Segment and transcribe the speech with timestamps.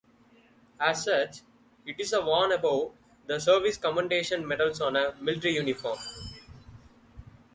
[0.79, 1.41] As such,
[1.85, 2.93] it is worn above
[3.27, 5.99] the service Commendation Medals on a military uniform.